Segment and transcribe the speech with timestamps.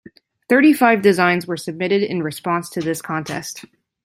[0.49, 3.65] Thirty-five designs were submitted in response to this contest.